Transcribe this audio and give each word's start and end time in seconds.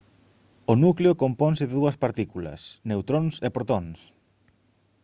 o 0.71 0.73
núcleo 0.83 1.19
componse 1.23 1.63
de 1.67 1.75
dúas 1.79 1.99
partículas 2.03 2.61
neutróns 2.89 3.35
e 3.47 3.49
protóns 3.55 3.99